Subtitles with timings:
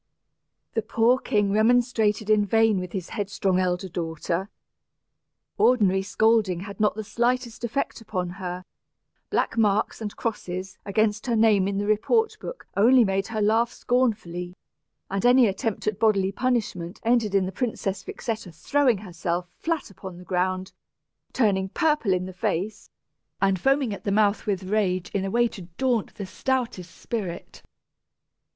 [0.73, 4.49] The poor king remonstrated in vain with his headstrong elder daughter.
[5.59, 8.65] Ordinary scolding had not the slightest effect upon her;
[9.29, 13.71] black marks and crosses against her name in the report book only made her laugh
[13.71, 14.55] scornfully;
[15.11, 20.17] and any attempt at bodily punishment ended in the Princess Vixetta throwing herself flat upon
[20.17, 20.71] the ground,
[21.31, 22.89] turning purple in the face,
[23.39, 27.61] and foaming at the mouth with rage in a way to daunt the stoutest spirit.